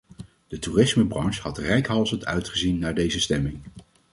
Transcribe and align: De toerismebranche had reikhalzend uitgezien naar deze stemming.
De 0.47 0.59
toerismebranche 0.59 1.41
had 1.41 1.57
reikhalzend 1.57 2.25
uitgezien 2.25 2.79
naar 2.79 2.93
deze 2.95 3.19
stemming. 3.19 3.59